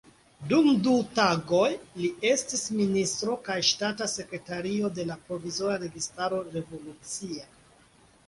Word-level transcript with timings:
Dum 0.51 0.67
du 0.85 0.93
tagoj 1.17 1.67
li 1.97 2.07
estis 2.29 2.63
ministro 2.79 3.35
kaj 3.49 3.57
ŝtata 3.69 4.07
sekretario 4.13 4.91
de 5.01 5.05
la 5.11 5.17
provizora 5.29 5.77
registaro 5.85 6.39
revolucia. 6.57 7.47